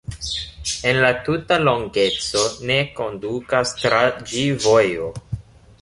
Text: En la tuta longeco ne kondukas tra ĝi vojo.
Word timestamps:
En 0.91 0.99
la 1.03 1.11
tuta 1.27 1.59
longeco 1.67 2.43
ne 2.71 2.79
kondukas 3.01 3.77
tra 3.83 4.03
ĝi 4.33 4.49
vojo. 4.67 5.17